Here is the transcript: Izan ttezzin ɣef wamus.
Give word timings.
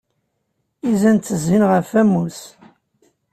Izan 0.89 1.17
ttezzin 1.17 1.63
ɣef 1.71 1.89
wamus. 1.93 2.39